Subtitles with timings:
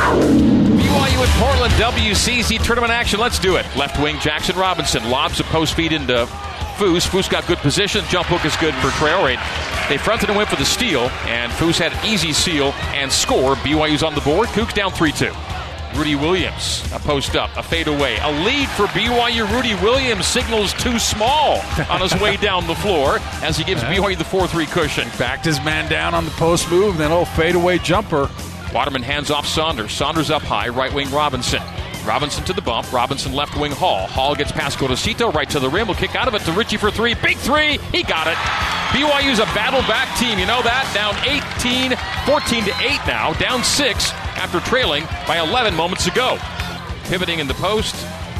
[0.00, 3.20] BYU at Portland WCC tournament action.
[3.20, 3.66] Let's do it.
[3.76, 6.26] Left wing Jaxson Robinson lobs a post feed into
[6.76, 7.06] Foose.
[7.06, 8.04] Foose got good position.
[8.08, 9.36] Jump hook is good for Traore.
[9.88, 13.56] They fronted and went for the steal, and Foose had an easy seal and score.
[13.56, 14.48] BYU's on the board.
[14.48, 15.30] Cougs down 3 2.
[15.96, 18.16] Rudi Williams, a post up, a fade away.
[18.22, 19.50] A lead for BYU.
[19.52, 21.60] Rudi Williams signals too small
[21.90, 25.08] on his way down the floor as he gives BYU the 4 3 cushion.
[25.18, 28.30] Backed his man down on the post move, then a fade away jumper.
[28.72, 29.92] Waterman hands off Saunders.
[29.92, 31.62] Saunders up high, right wing Robinson.
[32.06, 32.90] Robinson to the bump.
[32.92, 34.06] Robinson left wing Hall.
[34.06, 35.88] Hall gets past Gorosito right to the rim.
[35.88, 37.14] Will kick out of it to Richie for three.
[37.14, 37.78] Big three.
[37.92, 38.36] He got it.
[38.96, 40.38] BYU's a battle back team.
[40.38, 40.90] You know that?
[40.94, 43.32] Down 18, 14 to 8 now.
[43.34, 46.38] Down 6 after trailing by 11 moments ago.
[47.04, 47.94] Pivoting in the post.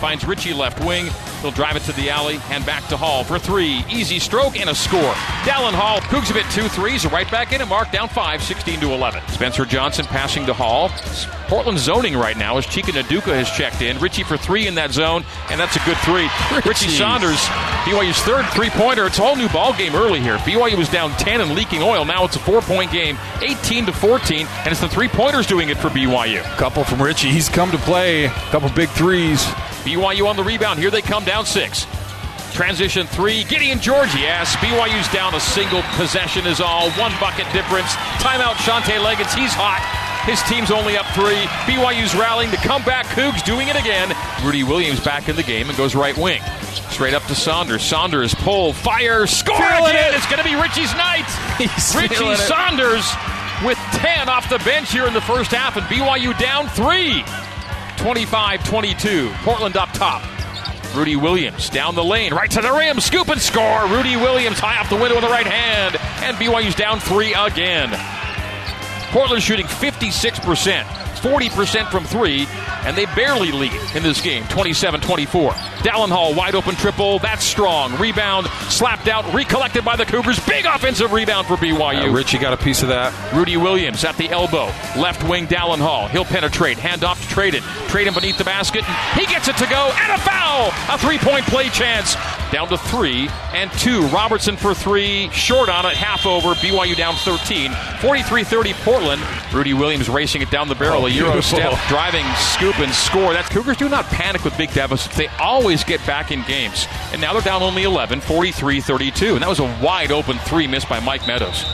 [0.00, 1.06] Finds Richie left wing.
[1.46, 3.84] He'll drive it to the alley, and back to Hall for three.
[3.88, 5.12] Easy stroke and a score.
[5.46, 8.80] Dallin Hall, Cougs have hit two threes, right back in and mark down five, 16
[8.80, 9.22] to 11.
[9.28, 10.90] Spencer Johnson passing to Hall.
[11.46, 13.96] Portland zoning right now as Chika Nduka has checked in.
[14.00, 16.28] Richie for three in that zone, and that's a good three.
[16.56, 17.38] Richie, Richie Saunders,
[17.86, 19.06] BYU's third three pointer.
[19.06, 20.38] It's a whole new ball game early here.
[20.38, 22.04] BYU was down 10 and leaking oil.
[22.04, 25.68] Now it's a four point game, 18 to 14, and it's the three pointers doing
[25.68, 26.42] it for BYU.
[26.58, 27.30] Couple from Richie.
[27.30, 28.24] He's come to play.
[28.24, 29.46] A couple big threes.
[29.86, 30.80] BYU on the rebound.
[30.80, 31.86] Here they come down six.
[32.52, 33.44] Transition three.
[33.44, 34.56] Gideon George, yes.
[34.56, 36.90] BYU's down a single possession is all.
[36.92, 37.94] One bucket difference.
[38.18, 39.32] Timeout Shantay Legans.
[39.34, 39.78] He's hot.
[40.26, 41.38] His team's only up three.
[41.70, 43.06] BYU's rallying to come back.
[43.06, 44.12] Cougs doing it again.
[44.42, 46.42] Rudi Williams back in the game and goes right wing.
[46.90, 47.82] Straight up to Saunders.
[47.82, 50.14] Saunders pull, fire, score Feeling again.
[50.14, 50.16] It.
[50.16, 51.28] It's going to be Richie's night.
[51.58, 53.06] He's Richie Saunders
[53.64, 57.22] with 10 off the bench here in the first half, and BYU down three.
[57.96, 59.30] 25 22.
[59.42, 60.22] Portland up top.
[60.94, 63.86] Rudi Williams down the lane, right to the rim, scoop and score.
[63.86, 67.90] Rudi Williams high off the window with the right hand, and BYU's down three again.
[69.12, 72.46] Portland shooting 56%, 40% from three,
[72.84, 75.54] and they barely lead in this game, 27 24.
[75.86, 77.20] Dallin Hall, wide open triple.
[77.20, 77.96] That's strong.
[78.00, 80.44] Rebound, slapped out, recollected by the Cougars.
[80.44, 82.08] Big offensive rebound for BYU.
[82.08, 83.12] Uh, Richie got a piece of that.
[83.32, 84.64] Rudi Williams at the elbow.
[85.00, 86.08] Left wing, Dallin Hall.
[86.08, 86.76] He'll penetrate.
[86.76, 87.62] Hand off to Trade it.
[87.88, 88.82] Trade him beneath the basket.
[89.14, 89.92] He gets it to go.
[89.94, 90.72] And a foul.
[90.88, 92.16] A three point play chance.
[92.50, 94.06] Down to three and two.
[94.06, 95.28] Robertson for three.
[95.30, 95.92] Short on it.
[95.94, 96.54] Half over.
[96.54, 97.72] BYU down 13.
[98.00, 99.22] 43 30 Portland.
[99.52, 101.02] Rudi Williams racing it down the barrel.
[101.02, 101.58] Oh, a Euro beautiful.
[101.58, 101.88] step.
[101.88, 103.34] Driving, scoop, and score.
[103.34, 105.14] That Cougars do not panic with big deficits.
[105.16, 106.86] They always get back in games.
[107.12, 108.20] And now they're down only 11.
[108.20, 109.34] 43 32.
[109.34, 111.64] And that was a wide open three missed by Mike Meadows.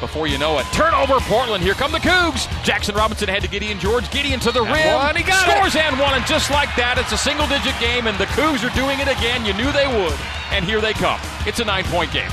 [0.00, 1.62] Before you know it, turnover Portland.
[1.62, 2.46] Here come the Cougs.
[2.62, 4.10] Jaxson Robinson ahead to Gideon George.
[4.10, 4.94] Gideon to the rim.
[4.94, 6.14] one, he got Scores and one.
[6.14, 9.08] And just like that, it's a single digit game, and the Cougs are doing it
[9.08, 9.46] again.
[9.46, 10.18] You knew they would.
[10.50, 11.18] And here they come.
[11.46, 12.30] It's a nine point game.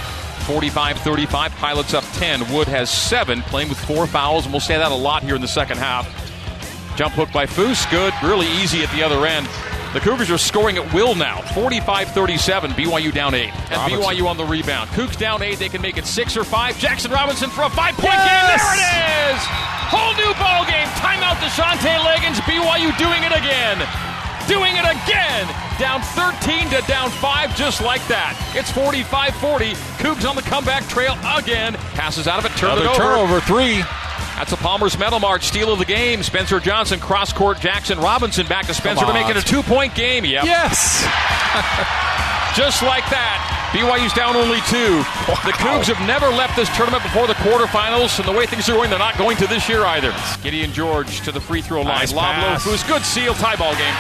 [0.47, 1.51] 45 35.
[1.56, 2.51] Pilots up 10.
[2.51, 5.41] Wood has seven, playing with four fouls, and we'll say that a lot here in
[5.41, 6.06] the second half.
[6.97, 7.90] Jump hook by Foose.
[7.90, 8.13] Good.
[8.22, 9.47] Really easy at the other end.
[9.94, 11.41] The Cougars are scoring at will now.
[11.53, 12.72] 45 37.
[12.72, 13.52] BYU down eight.
[13.72, 14.00] And Robinson.
[14.02, 14.90] BYU on the rebound.
[14.91, 15.59] Cougs down eight.
[15.59, 16.75] They can make it six or five.
[16.75, 18.24] Jaxson Robinson for a five point Yes!
[18.24, 18.56] game.
[18.56, 19.41] There it is.
[19.91, 20.88] Whole new ball game.
[21.03, 22.40] Timeout to Shantay Legans.
[22.47, 23.78] BYU doing it again.
[24.47, 25.47] Doing it again.
[25.78, 28.35] Down 13 to down 5, just like that.
[28.56, 29.73] It's 45 40.
[30.00, 31.73] Cougs on the comeback trail again.
[31.94, 32.97] Passes out of it, turn Another it over.
[32.97, 33.84] turnover, three.
[34.41, 36.24] That's a Palmer's Metal March steal of the game.
[36.24, 37.59] Spencer Johnson cross court.
[37.59, 40.25] Jaxson Robinson back to Spencer to make it a two point game.
[40.25, 40.46] Yep.
[40.46, 41.06] Yes.
[42.57, 43.38] Just like that.
[43.69, 44.97] BYU's down only two.
[45.46, 48.74] The Cougs have never left this tournament before the quarterfinals, and the way things are
[48.74, 50.12] going, they're not going to this year either.
[50.41, 52.02] Gideon George to the free throw line.
[52.02, 53.35] Nice Lob low Good seal.
[53.35, 53.94] Tie ball game.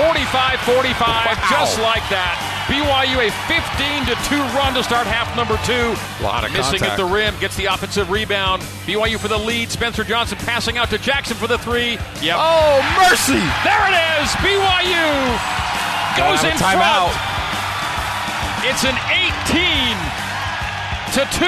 [0.00, 1.50] 45 45.
[1.52, 2.51] Just like that.
[2.72, 5.92] BYU a 15 to 2 run to start half number two.
[5.92, 7.34] A Lot of Missing at the rim.
[7.38, 8.62] Gets the offensive rebound.
[8.88, 9.70] BYU for the lead.
[9.70, 12.00] Spencer Johnson passing out to Jaxson for the three.
[12.24, 12.32] Yep.
[12.40, 13.36] Oh, mercy.
[13.60, 14.32] There it is.
[14.40, 15.04] BYU
[16.16, 17.12] goes in timeout.
[17.12, 17.32] front.
[18.64, 18.96] It's an
[19.52, 19.92] 18
[21.12, 21.44] to 2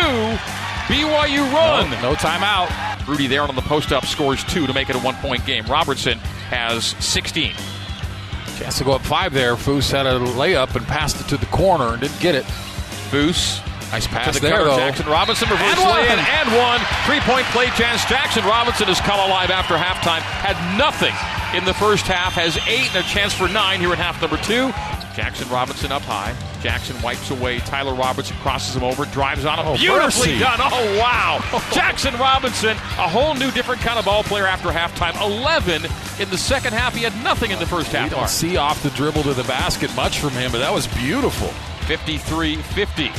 [0.93, 1.89] BYU run.
[1.89, 2.69] No, no timeout.
[3.09, 5.65] Rudi there on the post up scores two to make it a one point game.
[5.65, 6.19] Robertson
[6.51, 7.55] has 16.
[8.59, 9.57] Chance to go up five there.
[9.57, 12.45] Foose had a layup and passed it to the corner and didn't get it.
[13.11, 13.61] Foose
[13.95, 14.71] Nice to pass the there, cover.
[14.71, 14.79] though.
[14.79, 16.81] Jaxson Robinson reverse lay in and one.
[17.07, 18.03] Three point play chance.
[18.03, 20.19] Jaxson Robinson has come alive after halftime.
[20.19, 21.15] Had nothing
[21.57, 22.35] in the first half.
[22.35, 24.75] Has eight and a chance for nine here in half number two.
[25.15, 26.33] Jaxson Robinson up high.
[26.61, 27.59] Jaxson wipes away.
[27.61, 29.67] Tyler Robertson crosses him over, drives on him.
[29.69, 30.39] Oh, Beautifully mercy.
[30.41, 30.59] done.
[30.61, 31.39] Oh, wow.
[31.55, 31.59] Oh.
[31.73, 35.15] Jaxson Robinson, a whole new different kind of ball player after halftime.
[35.25, 35.85] 11
[36.21, 36.95] in the second half.
[36.97, 38.11] He had nothing in the first We half.
[38.11, 38.31] don't Mark.
[38.31, 41.49] see off the dribble to the basket much from him, but that was beautiful.
[41.87, 43.13] 53 50.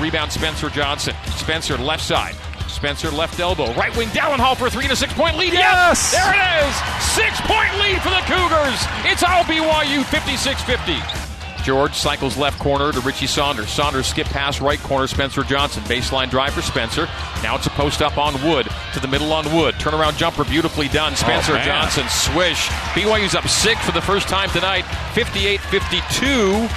[0.00, 1.14] Rebound Spencer Johnson.
[1.36, 2.34] Spencer left side.
[2.68, 5.52] Spencer left elbow, right wing Dallin Hall for a three and a six point lead.
[5.54, 6.12] Yes!
[6.12, 6.74] There it is.
[7.16, 8.78] Six point lead for the Cougars.
[9.10, 11.27] It's all BYU 56 50.
[11.68, 13.68] George cycles left corner to Richie Saunders.
[13.68, 15.82] Saunders skip pass right corner, Spencer Johnson.
[15.82, 17.04] Baseline drive for Spencer.
[17.42, 19.74] Now it's a post up on Wood to the middle on Wood.
[19.74, 21.12] Turnaround jumper beautifully done.
[21.12, 22.68] Oh, Spencer Oh, Johnson swish.
[22.94, 26.68] BYU's up six for the first time tonight, 58 52.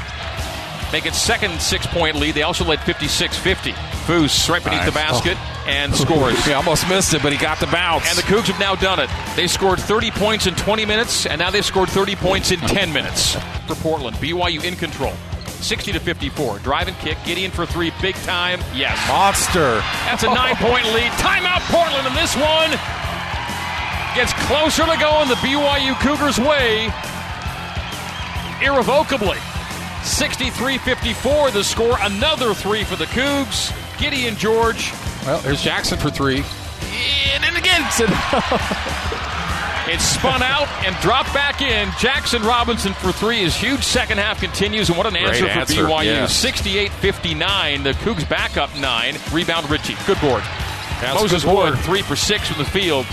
[0.92, 2.36] Make it second six point lead.
[2.36, 3.74] They also led 56 50.
[4.06, 5.66] Foose right beneath the basket oh.
[5.68, 6.46] and scores.
[6.52, 8.10] He almost missed it, but he got the bounce.
[8.10, 9.10] And the Cougs have now done it.
[9.36, 12.92] They scored 30 points in 20 minutes, and now they've scored 30 points in 10
[12.92, 13.36] minutes.
[13.68, 15.14] For Portland, BYU in control.
[15.46, 16.60] 60 to 54.
[16.60, 17.18] Drive and kick.
[17.26, 17.92] Gideon for three.
[18.02, 18.60] Big time.
[18.74, 18.98] Yes.
[19.08, 19.80] Monster.
[20.06, 21.12] That's a nine point lead.
[21.22, 22.72] Timeout Portland, and this one
[24.16, 26.92] gets closer to going the BYU Cougars' way
[28.62, 29.38] irrevocably.
[30.04, 31.98] 63 54, the score.
[32.02, 33.72] Another three for the Cougs.
[34.02, 34.92] Gideon George.
[35.26, 36.44] Well, there's Jaxson for three.
[37.34, 37.82] And then again,
[39.88, 41.88] It's spun out and dropped back in.
[41.90, 43.40] Jaxson Robinson for three.
[43.40, 46.04] His huge second half continues, and what an answer Great for answer, BYU.
[46.06, 46.34] yes.
[46.34, 47.84] 68 59.
[47.84, 49.18] The Cougs back up nine.
[49.34, 49.96] Rebound Richie.
[50.06, 50.44] Good board.
[51.02, 51.70] That's Moses good board.
[51.72, 53.06] Wood, three for six from the field.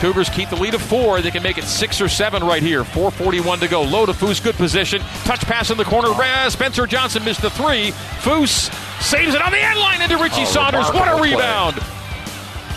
[0.00, 1.22] Cougars keep the lead of four.
[1.22, 2.82] They can make it six or seven right here.
[2.82, 3.82] 4.41 to go.
[3.82, 5.00] Low to Foose, good position.
[5.22, 6.08] Touch pass in the corner.
[6.50, 7.92] Spencer Johnson missed the three.
[8.20, 8.68] Foose
[9.00, 10.86] saves it on the end line into Richie Oh, Saunders.
[10.86, 11.30] What a remarkable play.
[11.32, 11.76] rebound.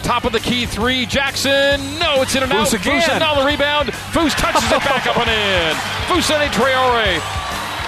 [0.04, 1.06] Top of the key three.
[1.06, 2.00] Jaxson.
[2.00, 2.68] No, it's in and out.
[2.68, 3.02] Foose again.
[3.02, 3.90] Foose and on the rebound.
[3.90, 5.76] Foose touches it back up and in.
[6.08, 7.20] Fousseyni Traore.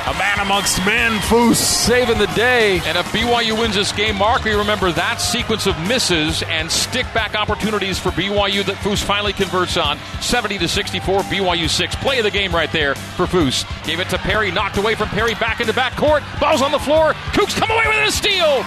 [0.09, 1.19] A man amongst men.
[1.19, 2.81] Foose saving the day.
[2.85, 7.05] And if BYU wins this game, Mark, we remember that sequence of misses and stick
[7.13, 9.99] back opportunities for BYU that Foose finally converts on.
[10.19, 11.95] 70 to 64, BYU 6.
[11.97, 13.65] Play of the game right there for Foose.
[13.85, 16.23] Gave it to Perry, knocked away from Perry, back into back court.
[16.39, 17.13] Ball's on the floor.
[17.33, 18.65] Cougs come away with a steal.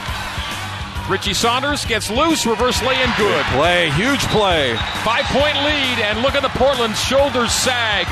[1.11, 3.45] Richie Saunders gets loose, reverse lay in good.
[3.47, 4.77] Play, huge play.
[5.03, 8.07] Five point lead, and look at the Portland shoulders sag.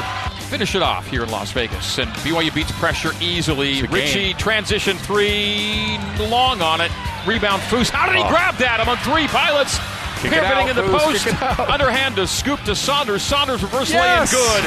[0.51, 1.99] Finish it off here in Las Vegas.
[1.99, 3.83] And BYU beats pressure easily.
[3.83, 4.37] Richie game.
[4.37, 6.91] transition three, long on it.
[7.25, 7.89] Rebound Foose.
[7.89, 8.29] How did he Oh.
[8.29, 9.79] grab that among three pilots?
[10.21, 11.25] Kick Pivoting out, in the Foose, post.
[11.25, 11.71] kick it out.
[11.71, 13.23] Underhand to scoop to Saunders.
[13.23, 14.33] Saunders reverse Yes.
[14.33, 14.65] lay in good.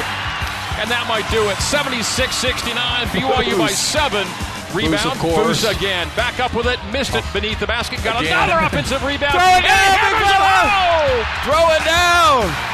[0.80, 1.58] And that might do it.
[1.58, 3.06] 76 69.
[3.12, 4.26] BYU by seven.
[4.72, 5.20] Rebound.
[5.20, 6.08] Foose again.
[6.16, 6.80] Back up with it.
[6.92, 8.02] Missed it beneath the basket.
[8.02, 8.32] Got Again.
[8.32, 9.32] another offensive rebound.
[9.32, 10.48] Throw it down, Big hammers it fella.
[10.48, 11.24] home.
[11.44, 12.73] Throw it down.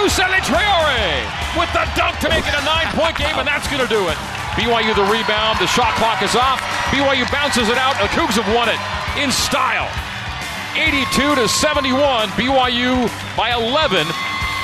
[0.00, 3.92] Fousseyni Traore with the dunk to make it a nine-point game, and that's going to
[3.92, 4.16] do it.
[4.56, 5.60] BYU the rebound.
[5.60, 6.58] The shot clock is off.
[6.88, 8.00] BYU bounces it out.
[8.00, 8.80] The Cougs have won it
[9.20, 9.92] in style.
[10.72, 12.30] 82 to 71.
[12.30, 14.06] BYU by 11.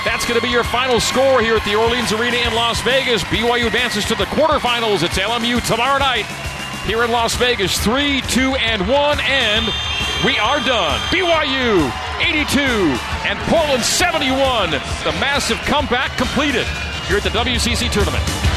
[0.07, 3.23] That's going to be your final score here at the Orleans Arena in Las Vegas.
[3.25, 5.03] BYU advances to the quarterfinals.
[5.03, 6.25] It's LMU tomorrow night
[6.87, 7.79] here in Las Vegas.
[7.83, 9.67] 3, 2, and 1, and
[10.25, 10.99] we are done.
[11.11, 12.61] BYU 82
[13.27, 14.71] and Portland 71.
[14.71, 16.67] The massive comeback completed
[17.07, 18.56] here at the WCC tournament.